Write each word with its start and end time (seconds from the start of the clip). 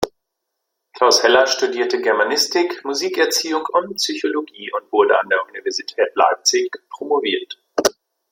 Klaus 0.93 1.21
Heller 1.23 1.45
studierte 1.45 2.01
Germanistik, 2.01 2.83
Musikerziehung 2.83 3.67
und 3.71 3.97
Psychologie 3.97 4.71
und 4.75 4.91
wurde 4.91 5.13
an 5.21 5.29
der 5.29 5.45
Universität 5.47 6.15
Leipzig 6.15 6.71
promoviert. 6.89 7.61